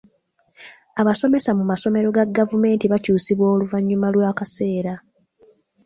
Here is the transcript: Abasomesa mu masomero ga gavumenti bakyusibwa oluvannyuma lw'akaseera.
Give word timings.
Abasomesa 1.01 1.51
mu 1.57 1.63
masomero 1.71 2.07
ga 2.15 2.25
gavumenti 2.37 2.85
bakyusibwa 2.91 3.45
oluvannyuma 3.53 4.07
lw'akaseera. 4.15 4.93